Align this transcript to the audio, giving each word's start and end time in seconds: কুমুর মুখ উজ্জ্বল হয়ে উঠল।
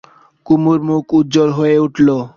কুমুর 0.45 0.79
মুখ 0.87 1.05
উজ্জ্বল 1.19 1.49
হয়ে 1.57 1.75
উঠল। 1.85 2.07